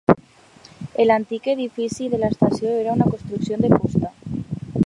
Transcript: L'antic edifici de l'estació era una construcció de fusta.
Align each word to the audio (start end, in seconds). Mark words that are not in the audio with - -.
L'antic 1.09 1.51
edifici 1.53 2.09
de 2.15 2.21
l'estació 2.23 2.75
era 2.81 2.99
una 2.99 3.11
construcció 3.13 3.63
de 3.67 3.73
fusta. 3.77 4.15